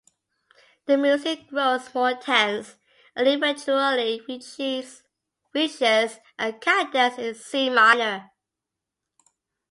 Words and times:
The 0.87 0.97
music 0.97 1.47
grows 1.49 1.93
more 1.93 2.15
tense 2.15 2.75
and 3.15 3.27
eventually 3.27 4.19
reaches 4.27 5.03
a 6.39 6.53
cadence 6.53 7.17
in 7.19 7.35
C 7.35 7.69
minor. 7.69 8.31